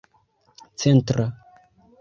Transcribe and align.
centra 0.81 1.27